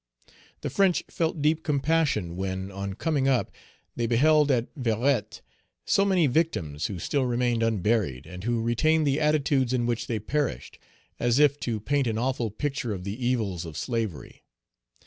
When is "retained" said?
8.67-9.05